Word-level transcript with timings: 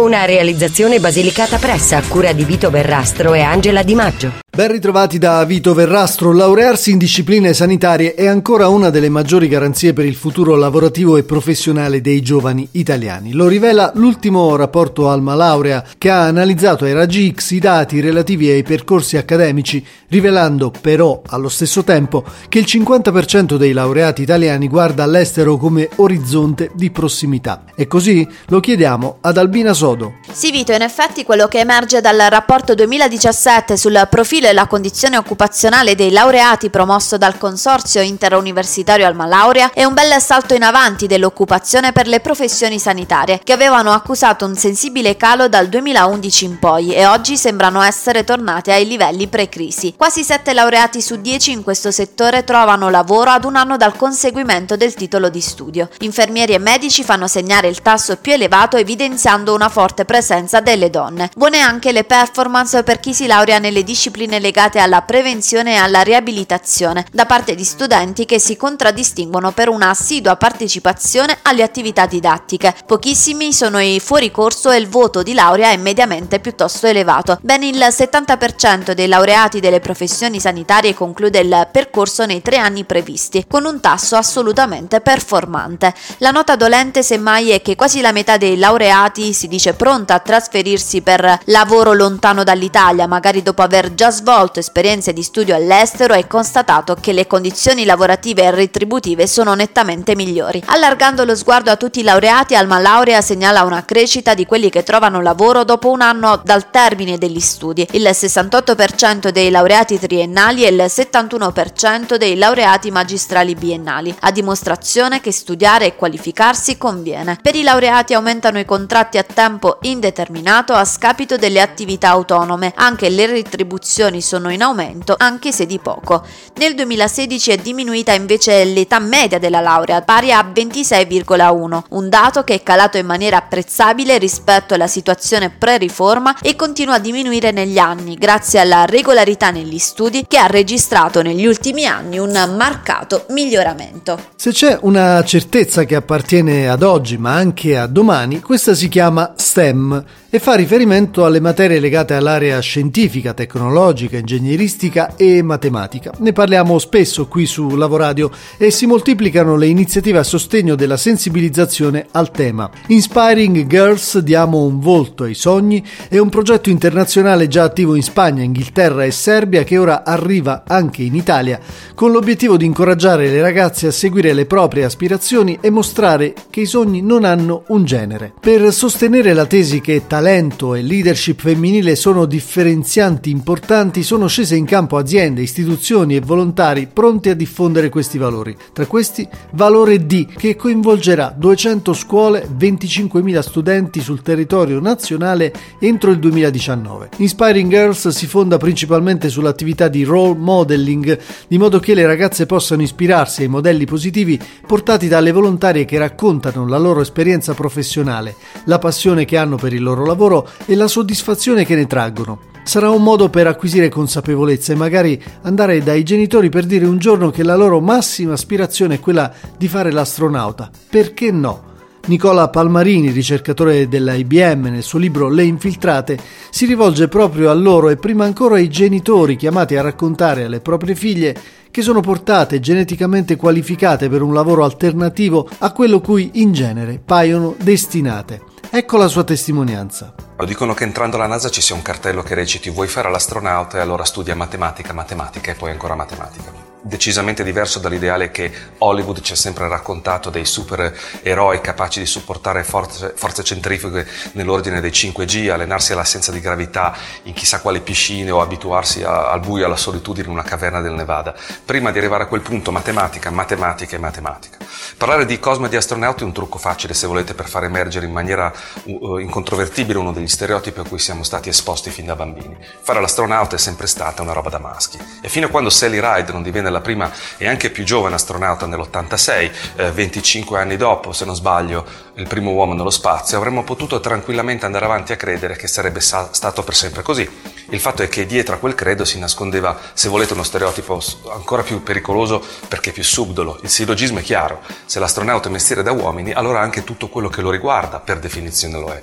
Una 0.00 0.24
realizzazione 0.24 0.98
basilicata 0.98 1.58
pressa 1.58 1.98
a 1.98 2.02
cura 2.02 2.32
di 2.32 2.44
Vito 2.44 2.70
Verrastro 2.70 3.34
e 3.34 3.42
Angela 3.42 3.82
Di 3.82 3.94
Maggio. 3.94 4.32
Ben 4.52 4.72
ritrovati 4.72 5.16
da 5.16 5.44
Vito 5.44 5.74
Verrastro. 5.74 6.32
Laurearsi 6.32 6.90
in 6.90 6.98
discipline 6.98 7.52
sanitarie 7.54 8.14
è 8.14 8.26
ancora 8.26 8.68
una 8.68 8.90
delle 8.90 9.08
maggiori 9.08 9.46
garanzie 9.46 9.92
per 9.92 10.04
il 10.04 10.16
futuro 10.16 10.56
lavorativo 10.56 11.16
e 11.16 11.22
professionale 11.22 12.00
dei 12.00 12.20
giovani 12.20 12.66
italiani. 12.72 13.32
Lo 13.32 13.46
rivela 13.46 13.92
l'ultimo 13.94 14.56
rapporto 14.56 15.08
Alma 15.08 15.34
Laurea 15.34 15.84
che 15.96 16.10
ha 16.10 16.24
analizzato 16.24 16.84
ai 16.84 16.94
raggi 16.94 17.32
X 17.32 17.52
i 17.52 17.58
dati 17.58 18.00
relativi 18.00 18.50
ai 18.50 18.64
percorsi 18.64 19.16
accademici, 19.16 19.84
rivelando 20.08 20.72
però 20.78 21.22
allo 21.28 21.48
stesso 21.48 21.84
tempo 21.84 22.24
che 22.48 22.58
il 22.58 22.66
50% 22.66 23.56
dei 23.56 23.72
laureati 23.72 24.22
italiani 24.22 24.66
guarda 24.66 25.04
all'estero 25.04 25.56
come 25.58 25.88
orizzonte 25.96 26.70
di 26.74 26.90
prossimità. 26.90 27.64
E 27.76 27.86
così 27.86 28.26
lo 28.48 28.60
chiediamo 28.60 29.18
ad 29.20 29.38
Albina 29.38 29.72
Sodo. 29.90 30.14
Sì 30.30 30.50
Vito, 30.50 30.72
in 30.72 30.82
effetti 30.82 31.24
quello 31.24 31.48
che 31.48 31.58
emerge 31.58 32.00
dal 32.00 32.18
rapporto 32.28 32.74
2017 32.74 33.76
sul 33.76 34.06
profilo 34.08 34.46
e 34.46 34.52
la 34.52 34.66
condizione 34.66 35.16
occupazionale 35.16 35.94
dei 35.94 36.10
laureati 36.10 36.70
promosso 36.70 37.18
dal 37.18 37.36
Consorzio 37.36 38.00
Interuniversitario 38.00 39.06
Alma 39.06 39.26
Laurea 39.26 39.72
è 39.72 39.84
un 39.84 39.94
bel 39.94 40.20
salto 40.20 40.54
in 40.54 40.62
avanti 40.62 41.06
dell'occupazione 41.06 41.92
per 41.92 42.06
le 42.06 42.20
professioni 42.20 42.78
sanitarie, 42.78 43.40
che 43.42 43.52
avevano 43.52 43.90
accusato 43.90 44.44
un 44.44 44.54
sensibile 44.54 45.16
calo 45.16 45.48
dal 45.48 45.68
2011 45.68 46.44
in 46.44 46.58
poi 46.58 46.94
e 46.94 47.06
oggi 47.06 47.36
sembrano 47.36 47.82
essere 47.82 48.22
tornate 48.22 48.72
ai 48.72 48.86
livelli 48.86 49.26
pre-crisi. 49.26 49.94
Quasi 49.96 50.22
7 50.22 50.52
laureati 50.52 51.00
su 51.00 51.20
10 51.20 51.52
in 51.52 51.62
questo 51.62 51.90
settore 51.90 52.44
trovano 52.44 52.90
lavoro 52.90 53.30
ad 53.30 53.44
un 53.44 53.56
anno 53.56 53.76
dal 53.76 53.96
conseguimento 53.96 54.76
del 54.76 54.94
titolo 54.94 55.28
di 55.28 55.40
studio. 55.40 55.88
Infermieri 56.00 56.54
e 56.54 56.58
medici 56.58 57.02
fanno 57.02 57.26
segnare 57.26 57.68
il 57.68 57.82
tasso 57.82 58.16
più 58.16 58.32
elevato 58.32 58.76
evidenziando 58.76 59.52
una 59.54 59.68
forte 59.80 60.04
presenza 60.04 60.60
delle 60.60 60.90
donne. 60.90 61.30
Buone 61.34 61.60
anche 61.60 61.90
le 61.90 62.04
performance 62.04 62.82
per 62.82 63.00
chi 63.00 63.14
si 63.14 63.26
laurea 63.26 63.58
nelle 63.58 63.82
discipline 63.82 64.38
legate 64.38 64.78
alla 64.78 65.00
prevenzione 65.00 65.72
e 65.72 65.76
alla 65.76 66.02
riabilitazione 66.02 67.06
da 67.10 67.24
parte 67.24 67.54
di 67.54 67.64
studenti 67.64 68.26
che 68.26 68.38
si 68.38 68.58
contraddistinguono 68.58 69.52
per 69.52 69.70
una 69.70 69.88
assidua 69.88 70.36
partecipazione 70.36 71.38
alle 71.44 71.62
attività 71.62 72.04
didattiche. 72.04 72.74
Pochissimi 72.84 73.54
sono 73.54 73.80
i 73.80 74.00
fuori 74.00 74.30
corso 74.30 74.70
e 74.70 74.76
il 74.76 74.86
voto 74.86 75.22
di 75.22 75.32
laurea 75.32 75.70
è 75.70 75.78
mediamente 75.78 76.40
piuttosto 76.40 76.86
elevato. 76.86 77.38
Ben 77.40 77.62
il 77.62 77.78
70% 77.78 78.92
dei 78.92 79.08
laureati 79.08 79.60
delle 79.60 79.80
professioni 79.80 80.40
sanitarie 80.40 80.92
conclude 80.92 81.38
il 81.38 81.68
percorso 81.72 82.26
nei 82.26 82.42
tre 82.42 82.58
anni 82.58 82.84
previsti, 82.84 83.46
con 83.48 83.64
un 83.64 83.80
tasso 83.80 84.16
assolutamente 84.16 85.00
performante. 85.00 85.94
La 86.18 86.32
nota 86.32 86.54
dolente 86.54 87.02
semmai 87.02 87.48
è 87.48 87.62
che 87.62 87.76
quasi 87.76 88.02
la 88.02 88.12
metà 88.12 88.36
dei 88.36 88.58
laureati 88.58 89.32
si 89.32 89.48
dice 89.48 89.68
pronta 89.74 90.14
a 90.14 90.18
trasferirsi 90.18 91.02
per 91.02 91.40
lavoro 91.44 91.92
lontano 91.92 92.44
dall'Italia, 92.44 93.06
magari 93.06 93.42
dopo 93.42 93.62
aver 93.62 93.94
già 93.94 94.10
svolto 94.10 94.58
esperienze 94.58 95.12
di 95.12 95.22
studio 95.22 95.54
all'estero 95.54 96.14
e 96.14 96.26
constatato 96.26 96.96
che 97.00 97.12
le 97.12 97.26
condizioni 97.26 97.84
lavorative 97.84 98.42
e 98.42 98.50
retributive 98.50 99.26
sono 99.26 99.54
nettamente 99.54 100.14
migliori. 100.14 100.62
Allargando 100.66 101.24
lo 101.24 101.34
sguardo 101.34 101.70
a 101.70 101.76
tutti 101.76 102.00
i 102.00 102.02
laureati, 102.02 102.54
Alma 102.54 102.78
Laurea 102.78 103.20
segnala 103.20 103.62
una 103.62 103.84
crescita 103.84 104.34
di 104.34 104.46
quelli 104.46 104.70
che 104.70 104.82
trovano 104.82 105.20
lavoro 105.20 105.64
dopo 105.64 105.90
un 105.90 106.00
anno 106.00 106.40
dal 106.42 106.70
termine 106.70 107.18
degli 107.18 107.40
studi, 107.40 107.86
il 107.92 108.08
68% 108.08 109.28
dei 109.28 109.50
laureati 109.50 109.98
triennali 109.98 110.64
e 110.64 110.70
il 110.70 110.84
71% 110.86 112.16
dei 112.16 112.36
laureati 112.36 112.90
magistrali 112.90 113.54
biennali, 113.54 114.14
a 114.20 114.30
dimostrazione 114.30 115.20
che 115.20 115.32
studiare 115.32 115.86
e 115.86 115.96
qualificarsi 115.96 116.78
conviene. 116.78 117.38
Per 117.40 117.54
i 117.54 117.62
laureati 117.62 118.14
aumentano 118.14 118.58
i 118.58 118.64
contratti 118.64 119.18
a 119.18 119.22
tempo 119.22 119.49
indeterminato 119.82 120.72
a 120.72 120.84
scapito 120.84 121.36
delle 121.36 121.60
attività 121.60 122.10
autonome, 122.10 122.72
anche 122.76 123.08
le 123.08 123.26
retribuzioni 123.26 124.20
sono 124.20 124.50
in 124.50 124.62
aumento, 124.62 125.14
anche 125.16 125.52
se 125.52 125.66
di 125.66 125.78
poco. 125.78 126.24
Nel 126.56 126.74
2016 126.74 127.50
è 127.52 127.56
diminuita 127.56 128.12
invece 128.12 128.64
l'età 128.64 128.98
media 128.98 129.38
della 129.38 129.60
laurea, 129.60 130.02
pari 130.02 130.32
a 130.32 130.42
26,1, 130.42 131.82
un 131.90 132.08
dato 132.08 132.44
che 132.44 132.54
è 132.54 132.62
calato 132.62 132.98
in 132.98 133.06
maniera 133.06 133.38
apprezzabile 133.38 134.18
rispetto 134.18 134.74
alla 134.74 134.86
situazione 134.86 135.50
pre-riforma 135.50 136.38
e 136.40 136.54
continua 136.56 136.94
a 136.94 136.98
diminuire 136.98 137.50
negli 137.50 137.78
anni, 137.78 138.16
grazie 138.16 138.60
alla 138.60 138.84
regolarità 138.84 139.50
negli 139.50 139.78
studi 139.78 140.26
che 140.28 140.38
ha 140.38 140.46
registrato 140.46 141.22
negli 141.22 141.46
ultimi 141.46 141.86
anni 141.86 142.18
un 142.18 142.32
marcato 142.56 143.24
miglioramento. 143.30 144.18
Se 144.36 144.52
c'è 144.52 144.78
una 144.82 145.22
certezza 145.24 145.84
che 145.84 145.94
appartiene 145.94 146.68
ad 146.68 146.82
oggi 146.82 147.16
ma 147.16 147.34
anche 147.34 147.76
a 147.76 147.86
domani, 147.86 148.40
questa 148.40 148.74
si 148.74 148.88
chiama 148.88 149.32
STEM 149.40 150.04
e 150.32 150.38
fa 150.38 150.54
riferimento 150.54 151.24
alle 151.24 151.40
materie 151.40 151.80
legate 151.80 152.14
all'area 152.14 152.60
scientifica, 152.60 153.34
tecnologica, 153.34 154.16
ingegneristica 154.16 155.16
e 155.16 155.42
matematica. 155.42 156.12
Ne 156.18 156.32
parliamo 156.32 156.78
spesso 156.78 157.26
qui 157.26 157.46
su 157.46 157.74
Lavoradio 157.74 158.30
e 158.56 158.70
si 158.70 158.86
moltiplicano 158.86 159.56
le 159.56 159.66
iniziative 159.66 160.18
a 160.18 160.22
sostegno 160.22 160.76
della 160.76 160.96
sensibilizzazione 160.96 162.06
al 162.12 162.30
tema. 162.30 162.70
Inspiring 162.86 163.66
Girls 163.66 164.18
diamo 164.18 164.62
un 164.62 164.78
volto 164.78 165.24
ai 165.24 165.34
sogni 165.34 165.84
è 166.08 166.18
un 166.18 166.28
progetto 166.28 166.70
internazionale 166.70 167.48
già 167.48 167.64
attivo 167.64 167.96
in 167.96 168.02
Spagna, 168.02 168.44
Inghilterra 168.44 169.04
e 169.04 169.10
Serbia 169.10 169.64
che 169.64 169.78
ora 169.78 170.04
arriva 170.04 170.62
anche 170.64 171.02
in 171.02 171.16
Italia 171.16 171.58
con 171.94 172.12
l'obiettivo 172.12 172.56
di 172.56 172.66
incoraggiare 172.66 173.28
le 173.28 173.40
ragazze 173.40 173.88
a 173.88 173.90
seguire 173.90 174.32
le 174.32 174.46
proprie 174.46 174.84
aspirazioni 174.84 175.58
e 175.60 175.70
mostrare 175.70 176.34
che 176.50 176.60
i 176.60 176.66
sogni 176.66 177.02
non 177.02 177.24
hanno 177.24 177.64
un 177.68 177.84
genere. 177.84 178.32
Per 178.38 178.72
sostenere 178.72 179.32
la 179.32 179.46
tesi 179.46 179.80
che 179.80 180.06
talento 180.20 180.74
e 180.74 180.82
leadership 180.82 181.40
femminile 181.40 181.96
sono 181.96 182.26
differenzianti 182.26 183.30
importanti, 183.30 184.02
sono 184.02 184.26
scese 184.26 184.54
in 184.54 184.66
campo 184.66 184.98
aziende, 184.98 185.40
istituzioni 185.40 186.14
e 186.14 186.20
volontari 186.20 186.86
pronti 186.92 187.30
a 187.30 187.34
diffondere 187.34 187.88
questi 187.88 188.18
valori. 188.18 188.54
Tra 188.74 188.84
questi, 188.84 189.26
Valore 189.52 190.04
D, 190.04 190.26
che 190.26 190.56
coinvolgerà 190.56 191.34
200 191.34 191.94
scuole, 191.94 192.46
25.000 192.54 193.38
studenti 193.38 194.02
sul 194.02 194.20
territorio 194.20 194.78
nazionale 194.78 195.54
entro 195.78 196.10
il 196.10 196.18
2019. 196.18 197.08
Inspiring 197.16 197.70
Girls 197.70 198.08
si 198.08 198.26
fonda 198.26 198.58
principalmente 198.58 199.30
sull'attività 199.30 199.88
di 199.88 200.04
role 200.04 200.36
modeling, 200.36 201.18
di 201.48 201.56
modo 201.56 201.80
che 201.80 201.94
le 201.94 202.04
ragazze 202.04 202.44
possano 202.44 202.82
ispirarsi 202.82 203.40
ai 203.40 203.48
modelli 203.48 203.86
positivi 203.86 204.38
portati 204.66 205.08
dalle 205.08 205.32
volontarie 205.32 205.86
che 205.86 205.96
raccontano 205.96 206.68
la 206.68 206.78
loro 206.78 207.00
esperienza 207.00 207.54
professionale, 207.54 208.36
la 208.64 208.78
passione 208.78 209.24
che 209.24 209.38
hanno 209.38 209.56
per 209.56 209.72
il 209.72 209.82
loro 209.82 210.08
lavoro 210.10 210.48
e 210.66 210.74
la 210.74 210.88
soddisfazione 210.88 211.64
che 211.64 211.74
ne 211.74 211.86
traggono. 211.86 212.48
Sarà 212.62 212.90
un 212.90 213.02
modo 213.02 213.30
per 213.30 213.46
acquisire 213.46 213.88
consapevolezza 213.88 214.72
e 214.72 214.76
magari 214.76 215.20
andare 215.42 215.82
dai 215.82 216.02
genitori 216.02 216.50
per 216.50 216.66
dire 216.66 216.86
un 216.86 216.98
giorno 216.98 217.30
che 217.30 217.42
la 217.42 217.56
loro 217.56 217.80
massima 217.80 218.34
aspirazione 218.34 218.96
è 218.96 219.00
quella 219.00 219.32
di 219.56 219.66
fare 219.66 219.90
l'astronauta. 219.90 220.70
Perché 220.88 221.30
no? 221.30 221.68
Nicola 222.06 222.48
Palmarini, 222.48 223.10
ricercatore 223.10 223.86
dell'IBM, 223.86 224.68
nel 224.68 224.82
suo 224.82 224.98
libro 224.98 225.28
Le 225.28 225.44
infiltrate, 225.44 226.18
si 226.50 226.66
rivolge 226.66 227.08
proprio 227.08 227.50
a 227.50 227.54
loro 227.54 227.88
e 227.88 227.96
prima 227.96 228.24
ancora 228.24 228.56
ai 228.56 228.68
genitori 228.68 229.36
chiamati 229.36 229.76
a 229.76 229.82
raccontare 229.82 230.44
alle 230.44 230.60
proprie 230.60 230.94
figlie 230.94 231.36
che 231.70 231.82
sono 231.82 232.00
portate 232.00 232.58
geneticamente 232.58 233.36
qualificate 233.36 234.08
per 234.08 234.22
un 234.22 234.34
lavoro 234.34 234.64
alternativo 234.64 235.48
a 235.58 235.72
quello 235.72 236.00
cui 236.00 236.30
in 236.34 236.52
genere 236.52 237.00
paiono 237.04 237.54
destinate. 237.62 238.49
Ecco 238.72 238.96
la 238.96 239.08
sua 239.08 239.24
testimonianza. 239.24 240.14
Dicono 240.46 240.74
che 240.74 240.84
entrando 240.84 241.16
alla 241.16 241.26
NASA 241.26 241.50
ci 241.50 241.60
sia 241.60 241.74
un 241.74 241.82
cartello 241.82 242.22
che 242.22 242.36
reciti 242.36 242.70
vuoi 242.70 242.86
fare 242.86 243.10
l'astronauta 243.10 243.78
e 243.78 243.80
allora 243.80 244.04
studia 244.04 244.36
matematica, 244.36 244.92
matematica 244.92 245.50
e 245.50 245.54
poi 245.56 245.72
ancora 245.72 245.96
matematica. 245.96 246.52
decisamente 246.82 247.42
diverso 247.42 247.78
dall'ideale 247.80 248.30
che 248.30 248.50
Hollywood 248.78 249.20
ci 249.22 249.32
ha 249.32 249.36
sempre 249.36 249.68
raccontato 249.68 250.30
dei 250.30 250.44
supereroi 250.44 251.60
capaci 251.60 251.98
di 251.98 252.06
supportare 252.06 252.62
forze, 252.62 253.12
forze 253.16 253.42
centrifughe 253.42 254.06
nell'ordine 254.32 254.80
dei 254.80 254.90
5G, 254.90 255.50
allenarsi 255.50 255.92
all'assenza 255.92 256.30
di 256.30 256.40
gravità 256.40 256.96
in 257.24 257.34
chissà 257.34 257.60
quali 257.60 257.80
piscine 257.80 258.30
o 258.30 258.40
abituarsi 258.40 259.02
a, 259.02 259.30
al 259.30 259.40
buio 259.40 259.66
alla 259.66 259.76
solitudine 259.76 260.26
in 260.26 260.32
una 260.32 260.44
caverna 260.44 260.80
del 260.80 260.92
Nevada. 260.92 261.34
Prima 261.64 261.90
di 261.90 261.98
arrivare 261.98 262.22
a 262.22 262.26
quel 262.26 262.40
punto, 262.40 262.70
matematica, 262.70 263.30
matematica 263.30 263.96
e 263.96 263.98
matematica. 263.98 264.59
Parlare 264.96 265.24
di 265.24 265.38
cosmo 265.38 265.66
e 265.66 265.68
di 265.68 265.76
astronauti 265.76 266.22
è 266.22 266.26
un 266.26 266.32
trucco 266.32 266.58
facile, 266.58 266.94
se 266.94 267.06
volete, 267.06 267.34
per 267.34 267.48
far 267.48 267.64
emergere 267.64 268.06
in 268.06 268.12
maniera 268.12 268.52
uh, 268.84 269.18
incontrovertibile 269.18 269.98
uno 269.98 270.12
degli 270.12 270.28
stereotipi 270.28 270.80
a 270.80 270.84
cui 270.84 270.98
siamo 270.98 271.22
stati 271.22 271.48
esposti 271.48 271.90
fin 271.90 272.06
da 272.06 272.16
bambini. 272.16 272.56
Fare 272.82 273.00
l'astronauta 273.00 273.56
è 273.56 273.58
sempre 273.58 273.86
stata 273.86 274.22
una 274.22 274.32
roba 274.32 274.50
da 274.50 274.58
maschi. 274.58 274.98
E 275.22 275.28
fino 275.28 275.46
a 275.46 275.48
quando 275.48 275.70
Sally 275.70 276.00
Ride 276.00 276.32
non 276.32 276.42
divenne 276.42 276.70
la 276.70 276.80
prima 276.80 277.10
e 277.36 277.48
anche 277.48 277.70
più 277.70 277.84
giovane 277.84 278.14
astronauta 278.14 278.66
nell'86, 278.66 279.50
eh, 279.76 279.90
25 279.90 280.58
anni 280.58 280.76
dopo, 280.76 281.12
se 281.12 281.24
non 281.24 281.34
sbaglio, 281.34 281.84
il 282.14 282.26
primo 282.26 282.52
uomo 282.52 282.74
nello 282.74 282.90
spazio, 282.90 283.38
avremmo 283.38 283.64
potuto 283.64 284.00
tranquillamente 284.00 284.66
andare 284.66 284.84
avanti 284.84 285.12
a 285.12 285.16
credere 285.16 285.56
che 285.56 285.66
sarebbe 285.66 286.00
sa- 286.00 286.28
stato 286.32 286.62
per 286.62 286.74
sempre 286.74 287.02
così. 287.02 287.28
Il 287.70 287.80
fatto 287.80 288.02
è 288.02 288.08
che 288.08 288.26
dietro 288.26 288.56
a 288.56 288.58
quel 288.58 288.74
credo 288.74 289.04
si 289.04 289.18
nascondeva, 289.18 289.78
se 289.94 290.08
volete, 290.08 290.34
uno 290.34 290.42
stereotipo 290.42 291.00
ancora 291.32 291.62
più 291.62 291.82
pericoloso 291.82 292.42
perché 292.68 292.92
più 292.92 293.04
subdolo. 293.04 293.58
Il 293.62 293.70
sillogismo 293.70 294.18
è 294.18 294.22
chiaro, 294.22 294.60
se 294.84 294.98
l'astronauta 294.98 295.48
è 295.48 295.52
mestiere 295.52 295.82
da 295.82 295.92
uomini, 295.92 296.32
allora 296.32 296.60
anche 296.60 296.84
tutto 296.84 297.08
quello 297.08 297.28
che 297.28 297.42
lo 297.42 297.50
riguarda, 297.50 298.00
per 298.00 298.18
definizione 298.18 298.78
lo 298.78 298.92
è. 298.92 299.02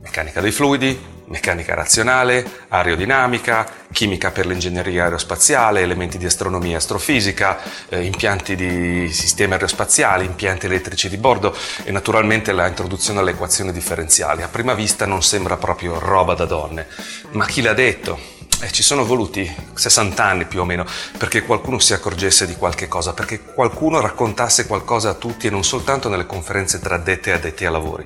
Meccanica 0.00 0.40
dei 0.40 0.52
fluidi, 0.52 1.16
meccanica 1.28 1.74
razionale, 1.74 2.44
aerodinamica, 2.68 3.66
chimica 3.92 4.30
per 4.30 4.46
l'ingegneria 4.46 5.04
aerospaziale, 5.04 5.80
elementi 5.80 6.18
di 6.18 6.26
astronomia 6.26 6.72
e 6.72 6.76
astrofisica, 6.76 7.58
eh, 7.88 8.02
impianti 8.04 8.56
di 8.56 9.12
sistemi 9.12 9.52
aerospaziali, 9.52 10.24
impianti 10.24 10.66
elettrici 10.66 11.08
di 11.08 11.16
bordo 11.16 11.54
e 11.84 11.90
naturalmente 11.90 12.52
la 12.52 12.66
introduzione 12.66 13.20
alle 13.20 13.32
equazioni 13.32 13.72
differenziali. 13.72 14.42
A 14.42 14.48
prima 14.48 14.74
vista 14.74 15.06
non 15.06 15.22
sembra 15.22 15.56
proprio 15.56 15.98
roba 15.98 16.34
da 16.34 16.46
donne, 16.46 16.86
ma 17.32 17.46
chi 17.46 17.62
l'ha 17.62 17.74
detto? 17.74 18.37
Eh, 18.60 18.72
ci 18.72 18.82
sono 18.82 19.04
voluti 19.04 19.48
60 19.74 20.24
anni 20.24 20.44
più 20.44 20.60
o 20.60 20.64
meno 20.64 20.84
perché 21.16 21.42
qualcuno 21.42 21.78
si 21.78 21.92
accorgesse 21.92 22.44
di 22.44 22.56
qualche 22.56 22.88
cosa, 22.88 23.12
perché 23.12 23.40
qualcuno 23.40 24.00
raccontasse 24.00 24.66
qualcosa 24.66 25.10
a 25.10 25.14
tutti 25.14 25.46
e 25.46 25.50
non 25.50 25.62
soltanto 25.62 26.08
nelle 26.08 26.26
conferenze 26.26 26.80
tra 26.80 26.96
addetti 26.96 27.28
e 27.28 27.32
addetti 27.32 27.64
ai 27.64 27.70
lavori. 27.70 28.04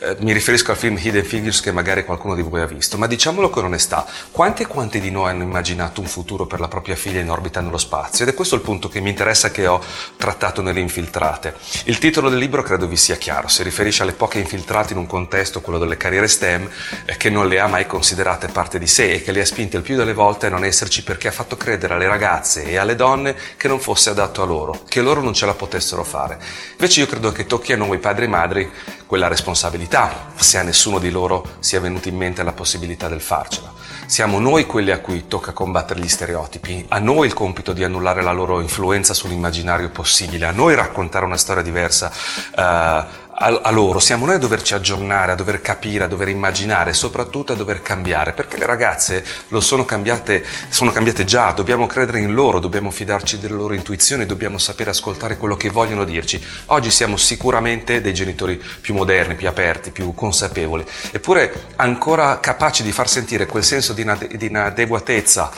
Eh, 0.00 0.16
mi 0.20 0.32
riferisco 0.32 0.70
al 0.70 0.78
film 0.78 0.96
Hidden 0.96 1.22
Figures 1.22 1.60
che 1.60 1.70
magari 1.70 2.06
qualcuno 2.06 2.34
di 2.34 2.40
voi 2.40 2.62
ha 2.62 2.66
visto, 2.66 2.96
ma 2.96 3.06
diciamolo 3.06 3.50
con 3.50 3.64
onestà, 3.64 4.06
quanti 4.30 4.62
e 4.62 4.66
quanti 4.66 5.00
di 5.00 5.10
noi 5.10 5.28
hanno 5.28 5.42
immaginato 5.42 6.00
un 6.00 6.06
futuro 6.06 6.46
per 6.46 6.60
la 6.60 6.68
propria 6.68 6.96
figlia 6.96 7.20
in 7.20 7.30
orbita 7.30 7.60
nello 7.60 7.76
spazio? 7.76 8.24
Ed 8.24 8.30
è 8.30 8.34
questo 8.34 8.54
il 8.54 8.62
punto 8.62 8.88
che 8.88 9.00
mi 9.00 9.10
interessa 9.10 9.50
che 9.50 9.66
ho 9.66 9.82
trattato 10.16 10.62
nelle 10.62 10.80
infiltrate. 10.80 11.54
Il 11.84 11.98
titolo 11.98 12.30
del 12.30 12.38
libro 12.38 12.62
credo 12.62 12.86
vi 12.86 12.96
sia 12.96 13.16
chiaro, 13.16 13.48
si 13.48 13.62
riferisce 13.62 14.02
alle 14.02 14.12
poche 14.12 14.38
infiltrate 14.38 14.94
in 14.94 14.98
un 14.98 15.06
contesto, 15.06 15.60
quello 15.60 15.78
delle 15.78 15.98
carriere 15.98 16.26
STEM, 16.26 16.70
eh, 17.04 17.18
che 17.18 17.28
non 17.28 17.48
le 17.48 17.60
ha 17.60 17.66
mai 17.66 17.86
considerate 17.86 18.48
parte 18.48 18.78
di 18.78 18.86
sé 18.86 19.12
e 19.12 19.22
che 19.22 19.32
le 19.32 19.42
ha 19.42 19.44
spinte 19.44 19.76
il 19.76 19.82
più 19.82 19.88
delle 19.94 20.12
volte 20.12 20.48
non 20.48 20.64
esserci 20.64 21.02
perché 21.02 21.28
ha 21.28 21.32
fatto 21.32 21.56
credere 21.56 21.94
alle 21.94 22.06
ragazze 22.06 22.64
e 22.64 22.76
alle 22.76 22.94
donne 22.94 23.36
che 23.56 23.68
non 23.68 23.80
fosse 23.80 24.10
adatto 24.10 24.42
a 24.42 24.46
loro, 24.46 24.82
che 24.88 25.00
loro 25.00 25.20
non 25.20 25.34
ce 25.34 25.46
la 25.46 25.54
potessero 25.54 26.04
fare. 26.04 26.38
Invece 26.72 27.00
io 27.00 27.06
credo 27.06 27.32
che 27.32 27.46
tocchi 27.46 27.72
a 27.72 27.76
noi 27.76 27.98
padri 27.98 28.24
e 28.24 28.28
madri 28.28 28.70
quella 29.06 29.28
responsabilità, 29.28 30.32
se 30.36 30.58
a 30.58 30.62
nessuno 30.62 30.98
di 30.98 31.10
loro 31.10 31.56
sia 31.60 31.80
venuta 31.80 32.08
in 32.08 32.16
mente 32.16 32.42
la 32.42 32.52
possibilità 32.52 33.08
del 33.08 33.20
farcela. 33.20 33.72
Siamo 34.06 34.40
noi 34.40 34.66
quelli 34.66 34.90
a 34.90 34.98
cui 34.98 35.28
tocca 35.28 35.52
combattere 35.52 36.00
gli 36.00 36.08
stereotipi, 36.08 36.84
a 36.88 36.98
noi 36.98 37.26
il 37.26 37.32
compito 37.32 37.72
di 37.72 37.84
annullare 37.84 38.22
la 38.22 38.32
loro 38.32 38.60
influenza 38.60 39.14
sull'immaginario 39.14 39.90
possibile, 39.90 40.46
a 40.46 40.50
noi 40.50 40.74
raccontare 40.74 41.24
una 41.24 41.36
storia 41.36 41.62
diversa. 41.62 42.10
Uh, 42.56 43.29
a, 43.42 43.60
a, 43.62 43.70
loro, 43.70 43.98
siamo 44.00 44.26
noi 44.26 44.34
a 44.34 44.38
doverci 44.38 44.74
aggiornare, 44.74 45.32
a 45.32 45.34
dover 45.34 45.62
capire, 45.62 46.04
a 46.04 46.08
dover 46.08 46.28
immaginare 46.28 46.92
soprattutto 46.92 47.52
a 47.52 47.56
dover 47.56 47.80
cambiare, 47.80 48.32
perché 48.32 48.58
le 48.58 48.66
ragazze 48.66 49.24
lo 49.48 49.60
sono 49.60 49.86
cambiate, 49.86 50.44
sono 50.68 50.90
cambiate 50.90 51.24
già, 51.24 51.52
dobbiamo 51.52 51.86
credere 51.86 52.20
in 52.20 52.34
loro, 52.34 52.58
dobbiamo 52.58 52.90
fidarci 52.90 53.38
delle 53.38 53.54
loro 53.54 53.72
intuizioni, 53.72 54.26
dobbiamo 54.26 54.58
sapere 54.58 54.90
ascoltare 54.90 55.38
quello 55.38 55.56
che 55.56 55.70
vogliono 55.70 56.04
dirci. 56.04 56.42
Oggi 56.66 56.90
siamo 56.90 57.16
sicuramente 57.16 58.02
dei 58.02 58.12
genitori 58.12 58.62
più 58.80 58.94
moderni, 58.94 59.36
più 59.36 59.48
aperti, 59.48 59.90
più 59.90 60.12
consapevoli, 60.14 60.84
eppure 61.10 61.68
ancora 61.76 62.40
capaci 62.40 62.82
di 62.82 62.92
far 62.92 63.08
sentire 63.08 63.46
quel 63.46 63.64
senso 63.64 63.94
di, 63.94 64.04
di 64.36 64.46
inadeguatezza 64.46 65.50